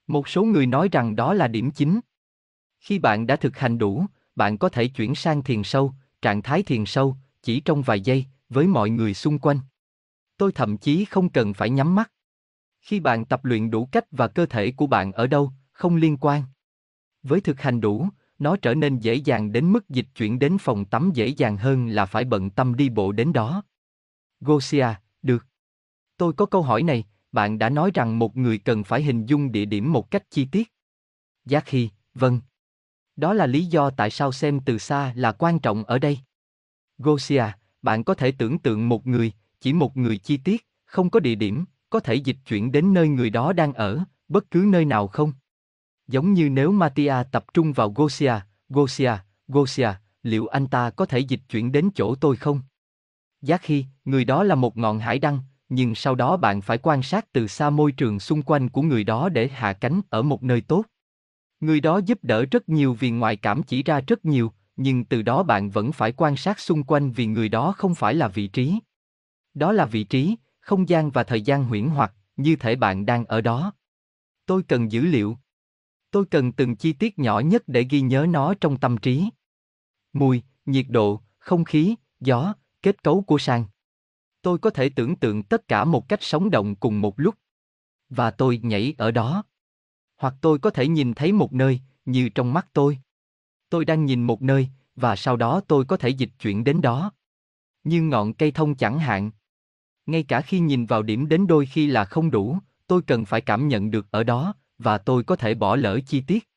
[0.07, 2.00] Một số người nói rằng đó là điểm chính.
[2.80, 6.62] Khi bạn đã thực hành đủ, bạn có thể chuyển sang thiền sâu, trạng thái
[6.62, 9.61] thiền sâu, chỉ trong vài giây, với mọi người xung quanh.
[10.37, 12.12] Tôi thậm chí không cần phải nhắm mắt.
[12.81, 16.16] Khi bạn tập luyện đủ cách và cơ thể của bạn ở đâu, không liên
[16.20, 16.42] quan.
[17.23, 20.85] Với thực hành đủ, nó trở nên dễ dàng đến mức dịch chuyển đến phòng
[20.85, 23.62] tắm dễ dàng hơn là phải bận tâm đi bộ đến đó.
[24.40, 24.87] Gosia,
[25.23, 25.47] được.
[26.16, 29.53] Tôi có câu hỏi này, bạn đã nói rằng một người cần phải hình dung
[29.53, 30.73] địa điểm một cách chi tiết.
[31.44, 32.40] Giác Hy, vâng.
[33.16, 36.18] Đó là lý do tại sao xem từ xa là quan trọng ở đây.
[36.99, 37.44] Gosia,
[37.83, 39.33] bạn có thể tưởng tượng một người,
[39.64, 43.09] chỉ một người chi tiết, không có địa điểm, có thể dịch chuyển đến nơi
[43.09, 45.33] người đó đang ở, bất cứ nơi nào không?
[46.09, 48.35] Giống như nếu Matia tập trung vào Gosia,
[48.68, 49.12] Gosia,
[49.48, 49.88] Gosia,
[50.22, 52.61] liệu anh ta có thể dịch chuyển đến chỗ tôi không?
[53.42, 57.03] Giác khi, người đó là một ngọn hải đăng, nhưng sau đó bạn phải quan
[57.03, 60.42] sát từ xa môi trường xung quanh của người đó để hạ cánh ở một
[60.42, 60.85] nơi tốt.
[61.61, 65.22] Người đó giúp đỡ rất nhiều vì ngoại cảm chỉ ra rất nhiều, nhưng từ
[65.22, 68.46] đó bạn vẫn phải quan sát xung quanh vì người đó không phải là vị
[68.46, 68.79] trí.
[69.55, 73.25] Đó là vị trí, không gian và thời gian huyễn hoặc, như thể bạn đang
[73.25, 73.73] ở đó.
[74.47, 75.38] Tôi cần dữ liệu.
[76.11, 79.29] Tôi cần từng chi tiết nhỏ nhất để ghi nhớ nó trong tâm trí.
[80.12, 83.67] Mùi, nhiệt độ, không khí, gió, kết cấu của sàn.
[84.43, 87.35] Tôi có thể tưởng tượng tất cả một cách sống động cùng một lúc.
[88.09, 89.45] Và tôi nhảy ở đó.
[90.17, 92.99] Hoặc tôi có thể nhìn thấy một nơi, như trong mắt tôi.
[93.69, 97.12] Tôi đang nhìn một nơi, và sau đó tôi có thể dịch chuyển đến đó.
[97.85, 99.31] Như ngọn cây thông chẳng hạn.
[100.07, 103.40] Ngay cả khi nhìn vào điểm đến đôi khi là không đủ, tôi cần phải
[103.40, 106.49] cảm nhận được ở đó, và tôi có thể bỏ lỡ chi tiết.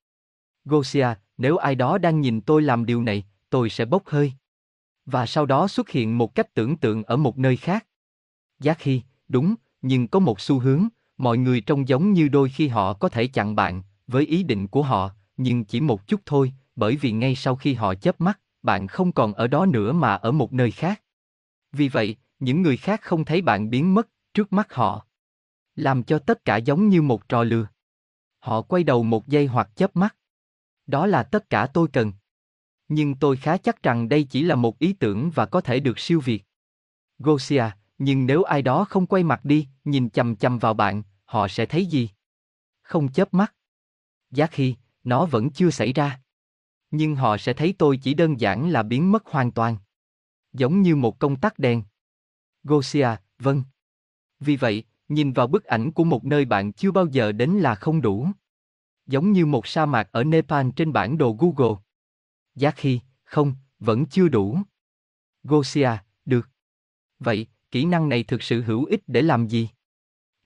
[0.65, 1.07] Gosia,
[1.37, 4.33] nếu ai đó đang nhìn tôi làm điều này, tôi sẽ bốc hơi.
[5.05, 7.85] Và sau đó xuất hiện một cách tưởng tượng ở một nơi khác.
[8.59, 12.67] Giác khi, đúng, nhưng có một xu hướng, mọi người trông giống như đôi khi
[12.67, 16.53] họ có thể chặn bạn, với ý định của họ, nhưng chỉ một chút thôi,
[16.75, 20.15] bởi vì ngay sau khi họ chớp mắt, bạn không còn ở đó nữa mà
[20.15, 21.01] ở một nơi khác.
[21.71, 25.05] Vì vậy, những người khác không thấy bạn biến mất trước mắt họ.
[25.75, 27.67] Làm cho tất cả giống như một trò lừa.
[28.39, 30.15] Họ quay đầu một giây hoặc chớp mắt.
[30.87, 32.13] Đó là tất cả tôi cần.
[32.87, 35.99] Nhưng tôi khá chắc rằng đây chỉ là một ý tưởng và có thể được
[35.99, 36.43] siêu việt.
[37.19, 37.63] Gosia,
[37.97, 41.65] nhưng nếu ai đó không quay mặt đi, nhìn chằm chằm vào bạn, họ sẽ
[41.65, 42.09] thấy gì?
[42.81, 43.53] Không chớp mắt.
[44.31, 46.21] Giác khi, nó vẫn chưa xảy ra.
[46.91, 49.77] Nhưng họ sẽ thấy tôi chỉ đơn giản là biến mất hoàn toàn.
[50.53, 51.83] Giống như một công tắc đèn.
[52.67, 53.63] Gosia, vâng.
[54.39, 57.75] Vì vậy, nhìn vào bức ảnh của một nơi bạn chưa bao giờ đến là
[57.75, 58.27] không đủ.
[59.05, 61.75] Giống như một sa mạc ở Nepal trên bản đồ Google.
[62.55, 64.59] Giác khi, không, vẫn chưa đủ.
[65.43, 65.89] Gosia,
[66.25, 66.49] được.
[67.19, 69.69] Vậy, kỹ năng này thực sự hữu ích để làm gì?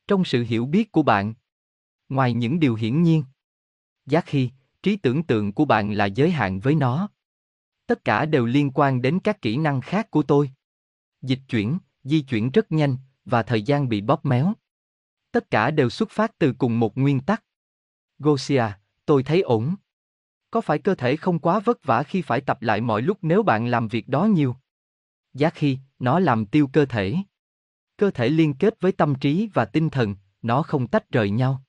[0.07, 1.33] Trong sự hiểu biết của bạn.
[2.09, 3.23] Ngoài những điều hiển nhiên.
[4.05, 4.49] Giác khi,
[4.83, 7.09] trí tưởng tượng của bạn là giới hạn với nó.
[7.87, 10.51] Tất cả đều liên quan đến các kỹ năng khác của tôi.
[11.21, 14.53] Dịch chuyển, di chuyển rất nhanh, và thời gian bị bóp méo.
[15.31, 17.43] Tất cả đều xuất phát từ cùng một nguyên tắc.
[18.19, 18.63] Gosia,
[19.05, 19.75] tôi thấy ổn.
[20.51, 23.43] Có phải cơ thể không quá vất vả khi phải tập lại mọi lúc nếu
[23.43, 24.55] bạn làm việc đó nhiều?
[25.33, 27.15] Giá khi, nó làm tiêu cơ thể.
[27.97, 31.63] Cơ thể liên kết với tâm trí và tinh thần, nó không tách rời nhau.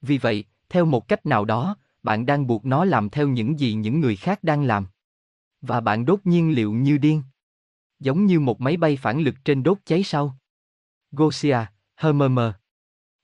[0.00, 3.74] Vì vậy, theo một cách nào đó, bạn đang buộc nó làm theo những gì
[3.74, 4.86] những người khác đang làm.
[5.60, 7.22] Và bạn đốt nhiên liệu như điên
[8.00, 10.36] giống như một máy bay phản lực trên đốt cháy sau.
[11.12, 11.58] Gosia,
[11.96, 12.38] HMM.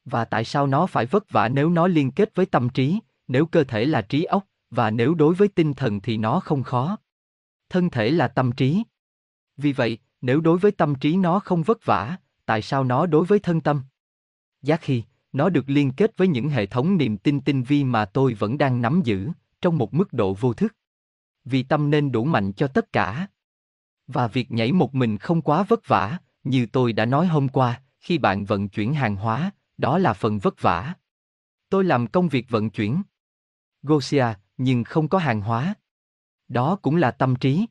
[0.04, 3.46] Và tại sao nó phải vất vả nếu nó liên kết với tâm trí, nếu
[3.46, 6.96] cơ thể là trí óc, và nếu đối với tinh thần thì nó không khó.
[7.68, 8.82] Thân thể là tâm trí.
[9.56, 13.24] Vì vậy, nếu đối với tâm trí nó không vất vả, tại sao nó đối
[13.24, 13.82] với thân tâm?
[14.62, 18.04] Giác khi, nó được liên kết với những hệ thống niềm tin tinh vi mà
[18.04, 19.28] tôi vẫn đang nắm giữ,
[19.60, 20.74] trong một mức độ vô thức.
[21.44, 23.26] Vì tâm nên đủ mạnh cho tất cả.
[24.06, 27.82] Và việc nhảy một mình không quá vất vả, như tôi đã nói hôm qua,
[28.00, 30.94] khi bạn vận chuyển hàng hóa, đó là phần vất vả.
[31.68, 33.02] Tôi làm công việc vận chuyển.
[33.82, 35.74] Gosia, nhưng không có hàng hóa.
[36.48, 37.66] Đó cũng là tâm trí.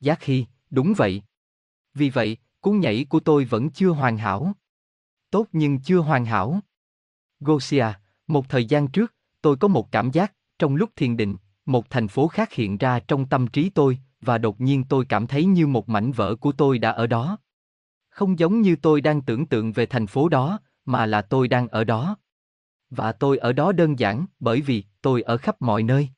[0.00, 1.22] Giác khi, đúng vậy.
[1.94, 4.52] Vì vậy, cú nhảy của tôi vẫn chưa hoàn hảo.
[5.30, 6.60] Tốt nhưng chưa hoàn hảo.
[7.40, 7.86] Gosia,
[8.26, 12.08] một thời gian trước, tôi có một cảm giác, trong lúc thiền định, một thành
[12.08, 15.66] phố khác hiện ra trong tâm trí tôi, và đột nhiên tôi cảm thấy như
[15.66, 17.38] một mảnh vỡ của tôi đã ở đó.
[18.08, 21.68] Không giống như tôi đang tưởng tượng về thành phố đó, mà là tôi đang
[21.68, 22.16] ở đó.
[22.90, 26.08] Và tôi ở đó đơn giản bởi vì tôi ở khắp mọi nơi.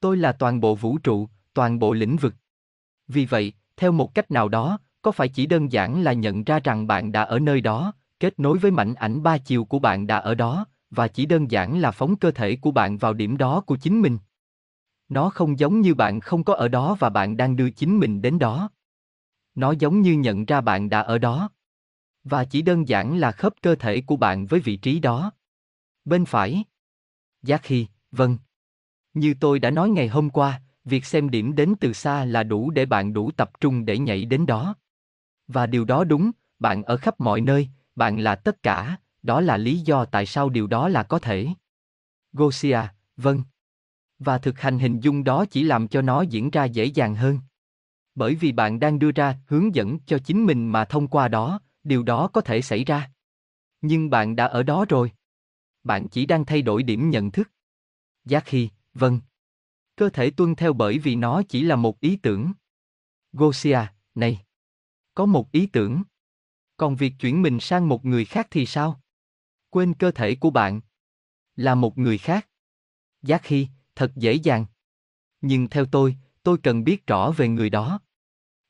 [0.00, 2.34] Tôi là toàn bộ vũ trụ, toàn bộ lĩnh vực.
[3.08, 6.60] Vì vậy, theo một cách nào đó, có phải chỉ đơn giản là nhận ra
[6.64, 10.06] rằng bạn đã ở nơi đó, kết nối với mảnh ảnh ba chiều của bạn
[10.06, 13.36] đã ở đó, và chỉ đơn giản là phóng cơ thể của bạn vào điểm
[13.36, 14.18] đó của chính mình.
[15.10, 18.22] Nó không giống như bạn không có ở đó và bạn đang đưa chính mình
[18.22, 18.70] đến đó.
[19.54, 21.50] Nó giống như nhận ra bạn đã ở đó.
[22.24, 25.32] Và chỉ đơn giản là khớp cơ thể của bạn với vị trí đó.
[26.04, 26.64] Bên phải.
[27.42, 28.38] Giác khi, vâng.
[29.14, 32.70] Như tôi đã nói ngày hôm qua, việc xem điểm đến từ xa là đủ
[32.70, 34.74] để bạn đủ tập trung để nhảy đến đó.
[35.48, 39.56] Và điều đó đúng, bạn ở khắp mọi nơi, bạn là tất cả, đó là
[39.56, 41.48] lý do tại sao điều đó là có thể.
[42.32, 42.80] Gosia,
[43.16, 43.42] vâng.
[44.20, 47.38] Và thực hành hình dung đó chỉ làm cho nó diễn ra dễ dàng hơn.
[48.14, 51.60] Bởi vì bạn đang đưa ra hướng dẫn cho chính mình mà thông qua đó,
[51.84, 53.10] điều đó có thể xảy ra.
[53.80, 55.12] Nhưng bạn đã ở đó rồi.
[55.84, 57.50] Bạn chỉ đang thay đổi điểm nhận thức.
[58.24, 59.20] Giác khi, vâng.
[59.96, 62.52] Cơ thể tuân theo bởi vì nó chỉ là một ý tưởng.
[63.32, 63.80] Gosia,
[64.14, 64.44] này.
[65.14, 66.02] Có một ý tưởng.
[66.76, 69.00] Còn việc chuyển mình sang một người khác thì sao?
[69.70, 70.80] Quên cơ thể của bạn.
[71.56, 72.48] Là một người khác.
[73.22, 73.68] Giác khi,
[74.00, 74.64] thật dễ dàng.
[75.40, 78.00] Nhưng theo tôi, tôi cần biết rõ về người đó.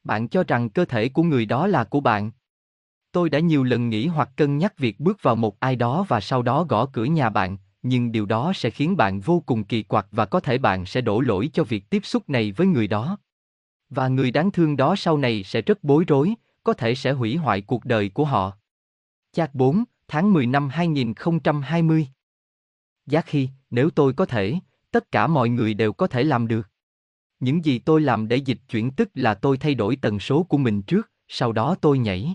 [0.04, 2.30] Bạn cho rằng cơ thể của người đó là của bạn.
[3.12, 6.20] Tôi đã nhiều lần nghĩ hoặc cân nhắc việc bước vào một ai đó và
[6.20, 9.82] sau đó gõ cửa nhà bạn, nhưng điều đó sẽ khiến bạn vô cùng kỳ
[9.82, 12.86] quặc và có thể bạn sẽ đổ lỗi cho việc tiếp xúc này với người
[12.86, 13.18] đó.
[13.90, 17.36] Và người đáng thương đó sau này sẽ rất bối rối, có thể sẽ hủy
[17.36, 18.52] hoại cuộc đời của họ.
[19.32, 22.08] Chạc 4, tháng 10 năm 2020
[23.06, 26.68] Giác khi, nếu tôi có thể, tất cả mọi người đều có thể làm được.
[27.40, 30.58] Những gì tôi làm để dịch chuyển tức là tôi thay đổi tần số của
[30.58, 32.34] mình trước, sau đó tôi nhảy.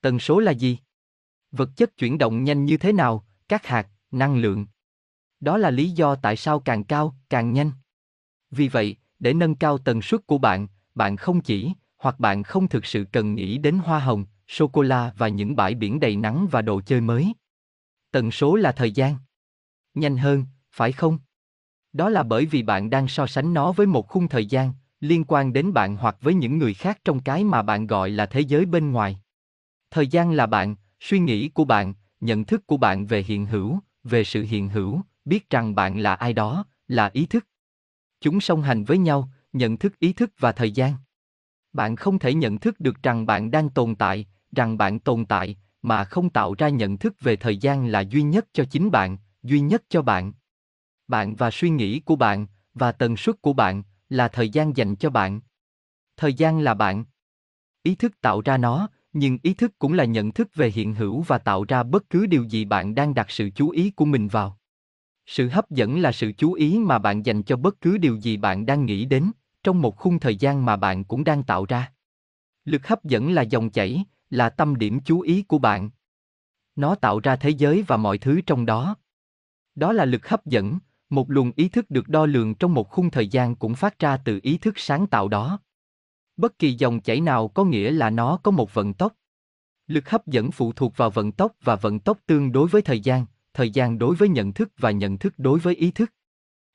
[0.00, 0.78] Tần số là gì?
[1.52, 4.66] Vật chất chuyển động nhanh như thế nào, các hạt, năng lượng.
[5.40, 7.72] Đó là lý do tại sao càng cao, càng nhanh.
[8.50, 12.68] Vì vậy, để nâng cao tần suất của bạn, bạn không chỉ, hoặc bạn không
[12.68, 16.62] thực sự cần nghĩ đến hoa hồng, sô-cô-la và những bãi biển đầy nắng và
[16.62, 17.32] đồ chơi mới.
[18.10, 19.16] Tần số là thời gian.
[19.94, 21.18] Nhanh hơn, phải không?
[21.98, 25.24] Đó là bởi vì bạn đang so sánh nó với một khung thời gian, liên
[25.28, 28.40] quan đến bạn hoặc với những người khác trong cái mà bạn gọi là thế
[28.40, 29.20] giới bên ngoài.
[29.90, 33.78] Thời gian là bạn, suy nghĩ của bạn, nhận thức của bạn về hiện hữu,
[34.04, 37.46] về sự hiện hữu, biết rằng bạn là ai đó, là ý thức.
[38.20, 40.94] Chúng song hành với nhau, nhận thức ý thức và thời gian.
[41.72, 45.56] Bạn không thể nhận thức được rằng bạn đang tồn tại, rằng bạn tồn tại,
[45.82, 49.16] mà không tạo ra nhận thức về thời gian là duy nhất cho chính bạn,
[49.42, 50.32] duy nhất cho bạn.
[51.08, 54.96] Bạn và suy nghĩ của bạn, và tần suất của bạn, là thời gian dành
[54.96, 55.40] cho bạn.
[56.16, 57.04] Thời gian là bạn.
[57.82, 61.22] Ý thức tạo ra nó, nhưng ý thức cũng là nhận thức về hiện hữu
[61.22, 64.28] và tạo ra bất cứ điều gì bạn đang đặt sự chú ý của mình
[64.28, 64.58] vào.
[65.26, 68.36] Sự hấp dẫn là sự chú ý mà bạn dành cho bất cứ điều gì
[68.36, 69.30] bạn đang nghĩ đến,
[69.62, 71.92] trong một khung thời gian mà bạn cũng đang tạo ra.
[72.64, 75.90] Lực hấp dẫn là dòng chảy, là tâm điểm chú ý của bạn.
[76.76, 78.96] Nó tạo ra thế giới và mọi thứ trong đó.
[79.74, 80.78] Đó là lực hấp dẫn,
[81.10, 84.16] một luồng ý thức được đo lường trong một khung thời gian cũng phát ra
[84.16, 85.60] từ ý thức sáng tạo đó.
[86.36, 89.12] Bất kỳ dòng chảy nào có nghĩa là nó có một vận tốc.
[89.86, 93.00] Lực hấp dẫn phụ thuộc vào vận tốc và vận tốc tương đối với thời
[93.00, 96.12] gian, thời gian đối với nhận thức và nhận thức đối với ý thức.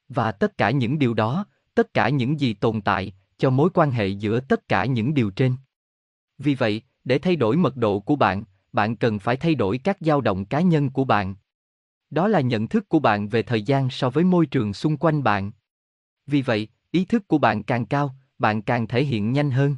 [0.09, 3.91] Và tất cả những điều đó, tất cả những gì tồn tại, cho mối quan
[3.91, 5.55] hệ giữa tất cả những điều trên.
[6.37, 8.43] Vì vậy, để thay đổi mật độ của bạn,
[8.73, 11.35] bạn cần phải thay đổi các dao động cá nhân của bạn.
[12.13, 15.23] Đó là nhận thức của bạn về thời gian so với môi trường xung quanh
[15.23, 15.51] bạn.
[16.27, 19.75] Vì vậy, ý thức của bạn càng cao, bạn càng thể hiện nhanh hơn.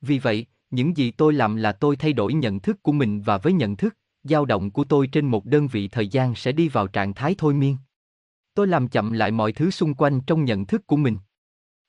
[0.00, 3.38] Vì vậy, những gì tôi làm là tôi thay đổi nhận thức của mình và
[3.38, 6.68] với nhận thức, dao động của tôi trên một đơn vị thời gian sẽ đi
[6.68, 7.76] vào trạng thái thôi miên.
[8.54, 11.18] Tôi làm chậm lại mọi thứ xung quanh trong nhận thức của mình.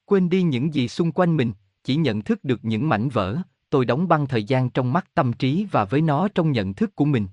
[0.05, 1.53] Quên đi những gì xung quanh mình,
[1.83, 3.37] chỉ nhận thức được những mảnh vỡ,
[3.69, 6.95] tôi đóng băng thời gian trong mắt tâm trí và với nó trong nhận thức
[6.95, 7.27] của mình.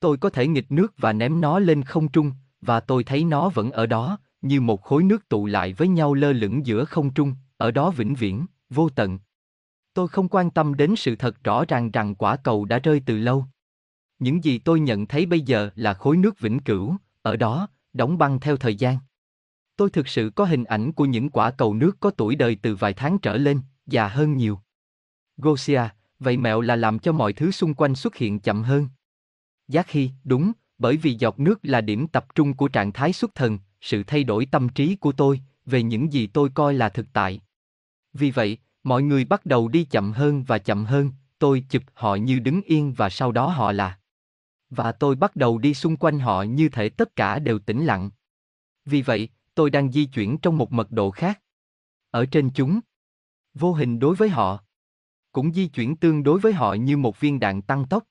[0.00, 3.48] Tôi có thể nghịch nước và ném nó lên không trung, và tôi thấy nó
[3.48, 7.14] vẫn ở đó, như một khối nước tụ lại với nhau lơ lửng giữa không
[7.14, 9.18] trung, ở đó vĩnh viễn, vô tận.
[9.94, 13.18] Tôi không quan tâm đến sự thật rõ ràng rằng quả cầu đã rơi từ
[13.18, 13.44] lâu.
[14.18, 18.18] Những gì tôi nhận thấy bây giờ là khối nước vĩnh cửu, ở đó, đóng
[18.18, 18.98] băng theo thời gian.
[19.76, 22.74] Tôi thực sự có hình ảnh của những quả cầu nước có tuổi đời từ
[22.74, 24.60] vài tháng trở lên, già hơn nhiều.
[25.36, 25.82] Gosia,
[26.18, 28.88] vậy mẹo là làm cho mọi thứ xung quanh xuất hiện chậm hơn.
[29.68, 33.34] Giác khi, đúng, bởi vì giọt nước là điểm tập trung của trạng thái xuất
[33.34, 37.06] thần, sự thay đổi tâm trí của tôi, về những gì tôi coi là thực
[37.12, 37.40] tại.
[38.12, 42.14] Vì vậy, mọi người bắt đầu đi chậm hơn và chậm hơn, tôi chụp họ
[42.14, 43.98] như đứng yên và sau đó họ là.
[44.70, 48.10] Và tôi bắt đầu đi xung quanh họ như thể tất cả đều tĩnh lặng.
[48.84, 51.40] Vì vậy, tôi đang di chuyển trong một mật độ khác.
[52.10, 52.80] Ở trên chúng,
[53.54, 54.64] vô hình đối với họ,
[55.32, 58.04] cũng di chuyển tương đối với họ như một viên đạn tăng tốc.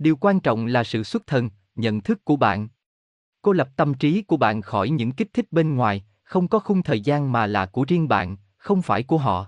[0.00, 2.68] Điều quan trọng là sự xuất thần, nhận thức của bạn.
[3.42, 6.82] Cô lập tâm trí của bạn khỏi những kích thích bên ngoài, không có khung
[6.82, 9.46] thời gian mà là của riêng bạn, không phải của họ.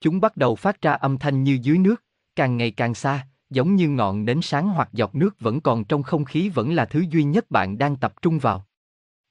[0.00, 2.04] Chúng bắt đầu phát ra âm thanh như dưới nước,
[2.36, 6.02] càng ngày càng xa, giống như ngọn nến sáng hoặc giọt nước vẫn còn trong
[6.02, 8.66] không khí vẫn là thứ duy nhất bạn đang tập trung vào.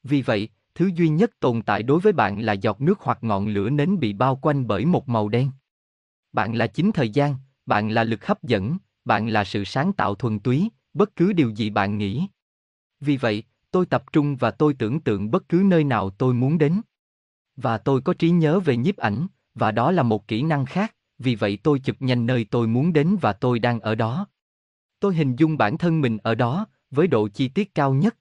[0.03, 3.47] Vì vậy, thứ duy nhất tồn tại đối với bạn là giọt nước hoặc ngọn
[3.47, 5.51] lửa nến bị bao quanh bởi một màu đen.
[6.31, 10.15] Bạn là chính thời gian, bạn là lực hấp dẫn, bạn là sự sáng tạo
[10.15, 12.27] thuần túy, bất cứ điều gì bạn nghĩ.
[12.99, 16.57] Vì vậy, tôi tập trung và tôi tưởng tượng bất cứ nơi nào tôi muốn
[16.57, 16.81] đến.
[17.55, 20.95] Và tôi có trí nhớ về nhiếp ảnh, và đó là một kỹ năng khác,
[21.17, 24.27] vì vậy tôi chụp nhanh nơi tôi muốn đến và tôi đang ở đó.
[24.99, 28.17] Tôi hình dung bản thân mình ở đó, với độ chi tiết cao nhất.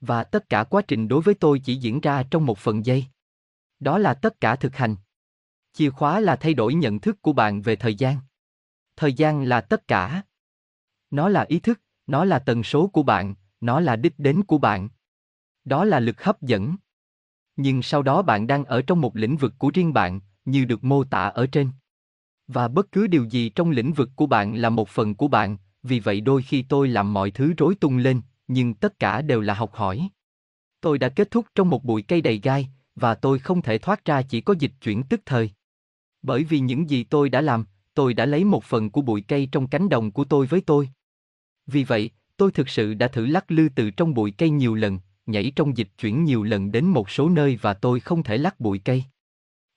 [0.00, 3.04] Và tất cả quá trình đối với tôi chỉ diễn ra trong một phần giây.
[3.80, 4.96] Đó là tất cả thực hành.
[5.72, 8.16] Chìa khóa là thay đổi nhận thức của bạn về thời gian.
[9.00, 10.22] Thời gian là tất cả.
[11.10, 14.58] Nó là ý thức, nó là tần số của bạn, nó là đích đến của
[14.58, 14.88] bạn.
[15.64, 16.76] Đó là lực hấp dẫn.
[17.56, 20.84] Nhưng sau đó bạn đang ở trong một lĩnh vực của riêng bạn, như được
[20.84, 21.70] mô tả ở trên.
[22.46, 25.56] Và bất cứ điều gì trong lĩnh vực của bạn là một phần của bạn,
[25.82, 29.40] vì vậy đôi khi tôi làm mọi thứ rối tung lên, nhưng tất cả đều
[29.40, 30.08] là học hỏi.
[30.80, 34.04] Tôi đã kết thúc trong một bụi cây đầy gai, và tôi không thể thoát
[34.04, 35.50] ra chỉ có dịch chuyển tức thời.
[36.22, 39.48] Bởi vì những gì tôi đã làm, tôi đã lấy một phần của bụi cây
[39.52, 40.88] trong cánh đồng của tôi với tôi.
[41.66, 44.98] Vì vậy, tôi thực sự đã thử lắc lư từ trong bụi cây nhiều lần,
[45.26, 48.60] nhảy trong dịch chuyển nhiều lần đến một số nơi và tôi không thể lắc
[48.60, 49.04] bụi cây.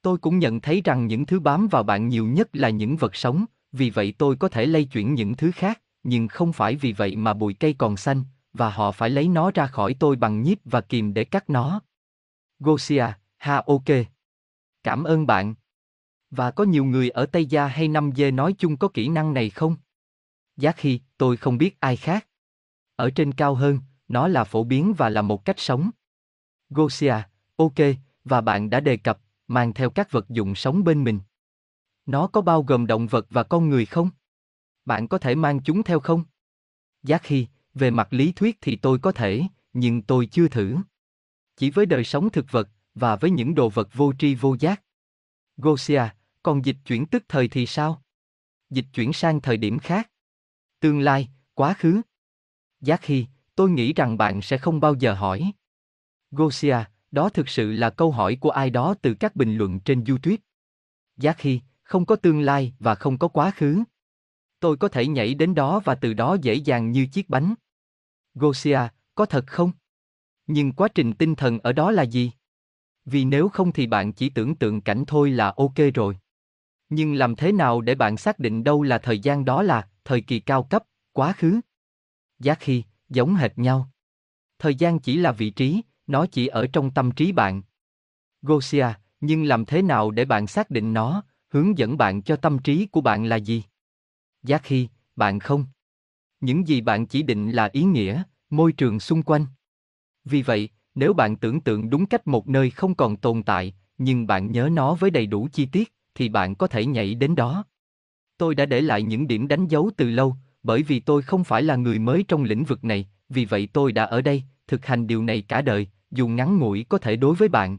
[0.01, 3.15] Tôi cũng nhận thấy rằng những thứ bám vào bạn nhiều nhất là những vật
[3.15, 6.93] sống, vì vậy tôi có thể lay chuyển những thứ khác, nhưng không phải vì
[6.93, 8.23] vậy mà bụi cây còn xanh,
[8.53, 11.81] và họ phải lấy nó ra khỏi tôi bằng nhíp và kìm để cắt nó.
[12.59, 13.05] Gosia,
[13.37, 13.83] ha ok.
[14.83, 15.55] Cảm ơn bạn.
[16.35, 19.33] Và có nhiều người ở Tây Gia hay nam Dê nói chung có kỹ năng
[19.33, 19.75] này không?
[20.57, 22.27] Giác khi, tôi không biết ai khác.
[22.95, 25.89] Ở trên cao hơn, nó là phổ biến và là một cách sống.
[26.69, 27.15] Gosia,
[27.55, 27.73] ok,
[28.23, 31.19] và bạn đã đề cập, mang theo các vật dụng sống bên mình.
[32.05, 34.09] Nó có bao gồm động vật và con người không?
[34.85, 36.23] Bạn có thể mang chúng theo không?
[37.03, 39.43] Giác khi, về mặt lý thuyết thì tôi có thể,
[39.73, 40.77] nhưng tôi chưa thử.
[41.55, 44.83] Chỉ với đời sống thực vật, và với những đồ vật vô tri vô giác.
[45.57, 46.03] Gosia,
[46.43, 48.01] còn dịch chuyển tức thời thì sao?
[48.69, 50.11] Dịch chuyển sang thời điểm khác.
[50.79, 52.01] Tương lai, quá khứ.
[52.81, 53.25] Giác khi,
[53.55, 55.51] tôi nghĩ rằng bạn sẽ không bao giờ hỏi.
[56.31, 56.77] Gosia,
[57.11, 60.37] đó thực sự là câu hỏi của ai đó từ các bình luận trên YouTube.
[61.17, 63.83] Giác khi, không có tương lai và không có quá khứ.
[64.59, 67.53] Tôi có thể nhảy đến đó và từ đó dễ dàng như chiếc bánh.
[68.33, 68.79] Gosia,
[69.15, 69.71] có thật không?
[70.47, 72.31] Nhưng quá trình tinh thần ở đó là gì?
[73.05, 76.17] Vì nếu không thì bạn chỉ tưởng tượng cảnh thôi là ok rồi.
[76.95, 80.21] Nhưng làm thế nào để bạn xác định đâu là thời gian đó là thời
[80.21, 81.59] kỳ cao cấp, quá khứ?
[82.39, 83.89] Giác khi, giống hệt nhau.
[84.59, 87.61] Thời gian chỉ là vị trí, nó chỉ ở trong tâm trí bạn.
[88.41, 88.87] Gosia,
[89.21, 92.85] nhưng làm thế nào để bạn xác định nó, hướng dẫn bạn cho tâm trí
[92.85, 93.63] của bạn là gì?
[94.43, 95.65] Giác khi, bạn không.
[96.39, 99.45] Những gì bạn chỉ định là ý nghĩa, môi trường xung quanh.
[100.25, 104.27] Vì vậy, nếu bạn tưởng tượng đúng cách một nơi không còn tồn tại, nhưng
[104.27, 107.65] bạn nhớ nó với đầy đủ chi tiết, thì bạn có thể nhảy đến đó.
[108.37, 111.63] Tôi đã để lại những điểm đánh dấu từ lâu, bởi vì tôi không phải
[111.63, 115.07] là người mới trong lĩnh vực này, vì vậy tôi đã ở đây, thực hành
[115.07, 117.77] điều này cả đời, dù ngắn ngủi có thể đối với bạn.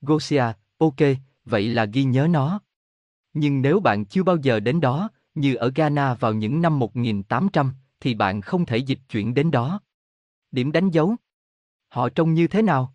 [0.00, 0.44] Gosia,
[0.78, 0.96] ok,
[1.44, 2.60] vậy là ghi nhớ nó.
[3.32, 7.72] Nhưng nếu bạn chưa bao giờ đến đó, như ở Ghana vào những năm 1800,
[8.00, 9.80] thì bạn không thể dịch chuyển đến đó.
[10.50, 11.16] Điểm đánh dấu.
[11.88, 12.94] Họ trông như thế nào?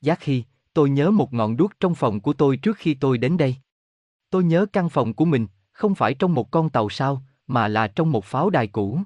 [0.00, 3.36] Giác khi, tôi nhớ một ngọn đuốc trong phòng của tôi trước khi tôi đến
[3.36, 3.56] đây.
[4.30, 7.88] Tôi nhớ căn phòng của mình, không phải trong một con tàu sao, mà là
[7.88, 9.00] trong một pháo đài cũ.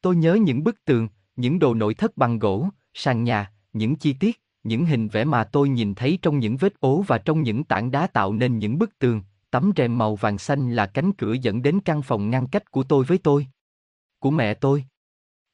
[0.00, 4.12] Tôi nhớ những bức tường, những đồ nội thất bằng gỗ, sàn nhà, những chi
[4.12, 7.64] tiết, những hình vẽ mà tôi nhìn thấy trong những vết ố và trong những
[7.64, 11.32] tảng đá tạo nên những bức tường, tấm rèm màu vàng xanh là cánh cửa
[11.32, 13.46] dẫn đến căn phòng ngăn cách của tôi với tôi.
[14.18, 14.84] Của mẹ tôi.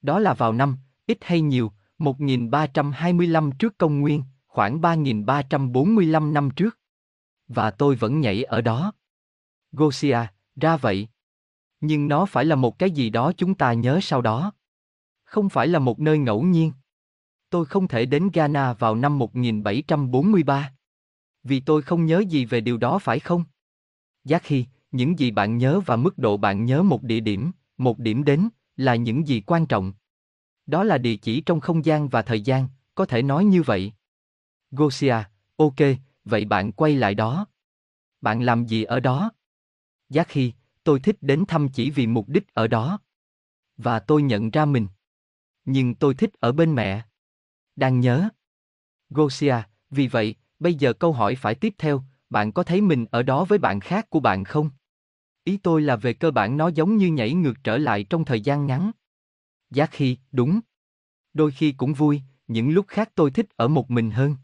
[0.02, 6.78] Đó là vào năm, ít hay nhiều, 1325 trước công nguyên, khoảng 3345 năm trước.
[7.48, 8.92] Và tôi vẫn nhảy ở đó.
[9.72, 10.18] Gosia,
[10.56, 11.08] ra vậy.
[11.80, 14.52] Nhưng nó phải là một cái gì đó chúng ta nhớ sau đó.
[15.24, 16.72] Không phải là một nơi ngẫu nhiên.
[17.50, 20.72] Tôi không thể đến Ghana vào năm 1743.
[21.42, 23.44] Vì tôi không nhớ gì về điều đó phải không?
[24.24, 27.98] Giác khi, những gì bạn nhớ và mức độ bạn nhớ một địa điểm, một
[27.98, 29.92] điểm đến, là những gì quan trọng.
[30.66, 33.92] Đó là địa chỉ trong không gian và thời gian, có thể nói như vậy.
[34.70, 35.16] Gosia,
[35.56, 35.76] ok,
[36.24, 37.46] vậy bạn quay lại đó.
[38.20, 39.30] Bạn làm gì ở đó?
[40.08, 40.52] Giác khi,
[40.84, 43.00] tôi thích đến thăm chỉ vì mục đích ở đó.
[43.76, 44.86] Và tôi nhận ra mình.
[45.64, 47.02] Nhưng tôi thích ở bên mẹ.
[47.76, 48.28] Đang nhớ.
[49.10, 49.56] Gosia,
[49.90, 53.44] vì vậy, bây giờ câu hỏi phải tiếp theo, bạn có thấy mình ở đó
[53.44, 54.70] với bạn khác của bạn không?
[55.44, 58.40] Ý tôi là về cơ bản nó giống như nhảy ngược trở lại trong thời
[58.40, 58.90] gian ngắn.
[59.70, 60.60] Giác khi, đúng.
[61.34, 64.36] Đôi khi cũng vui, những lúc khác tôi thích ở một mình hơn.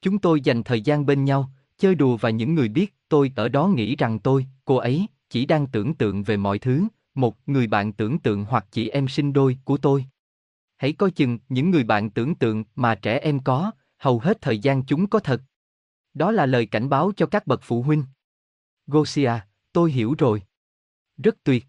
[0.00, 3.48] Chúng tôi dành thời gian bên nhau, chơi đùa và những người biết tôi ở
[3.48, 7.66] đó nghĩ rằng tôi, cô ấy, chỉ đang tưởng tượng về mọi thứ, một người
[7.66, 10.04] bạn tưởng tượng hoặc chị em sinh đôi của tôi.
[10.76, 14.58] Hãy coi chừng những người bạn tưởng tượng mà trẻ em có, hầu hết thời
[14.58, 15.42] gian chúng có thật.
[16.14, 18.04] Đó là lời cảnh báo cho các bậc phụ huynh.
[18.86, 19.32] Gosia,
[19.72, 20.42] tôi hiểu rồi.
[21.16, 21.66] Rất tuyệt.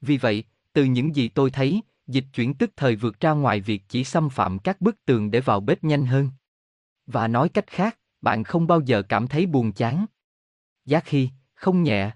[0.00, 3.82] Vì vậy, từ những gì tôi thấy, dịch chuyển tức thời vượt ra ngoài việc
[3.88, 6.30] chỉ xâm phạm các bức tường để vào bếp nhanh hơn.
[7.06, 10.06] Và nói cách khác, bạn không bao giờ cảm thấy buồn chán.
[10.84, 12.10] Giá khi, không nhẹ.